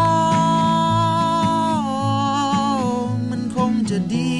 [3.29, 4.33] มันคงจะดี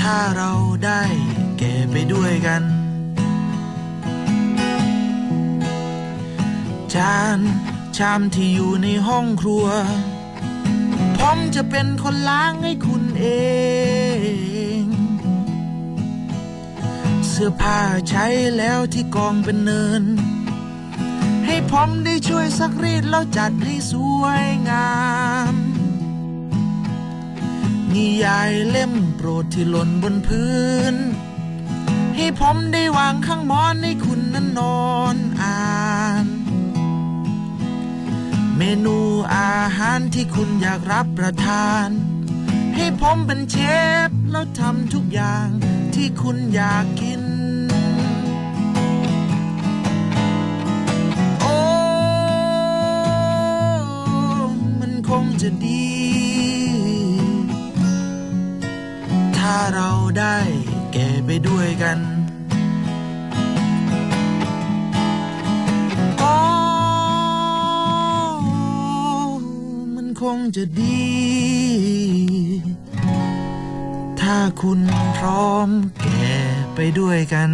[0.00, 0.52] ถ้าเรา
[0.84, 1.00] ได้
[1.58, 2.62] แก่ไปด้วยกัน
[6.94, 7.40] จาน
[7.96, 9.66] ชามที่อยู่ในห้องครัว
[11.18, 13.26] ผมจะเป็นคนล้างให้คุณเอ
[14.80, 14.82] ง
[17.28, 18.26] เสื้อผ้าใช้
[18.56, 20.04] แล้วที่กองเป็นเนิน
[21.46, 24.92] ให้ผมได้ช่วยซักรีดแล้วจัดให้สวยงา
[25.52, 25.54] ม
[27.92, 30.60] นิยายเล่มโปรดที่หล่นบนพื้
[30.92, 30.94] น
[32.16, 35.71] ให้ผมได้วางข้างหมอนให้คุณนั้นนอนอ่าน
[38.62, 38.98] มนู
[39.36, 41.88] อาหารที่คุณอยากรับประทาน
[42.76, 43.56] ให้ผมเป็นเช
[44.08, 45.46] ฟแล้วทำทุกอย่าง
[45.94, 47.22] ที่คุณอยากกิน
[51.40, 51.56] โอ้
[54.80, 55.86] มันคงจะดี
[59.36, 60.36] ถ้าเราได้
[60.92, 61.98] แก่ไปด้วยกัน
[70.22, 71.02] คงจะดี
[74.20, 74.80] ถ้าคุณ
[75.18, 75.68] พร้อม
[76.02, 76.32] แก่
[76.74, 77.50] ไปด้วยกัน